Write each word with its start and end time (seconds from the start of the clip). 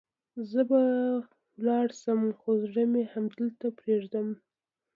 زه 0.51 0.61
به 0.69 0.81
لاړ 1.65 1.87
شم، 2.01 2.21
خو 2.39 2.49
زړه 2.69 2.83
مې 2.91 3.03
همدلته 3.13 3.67
پرېږدم. 3.79 4.27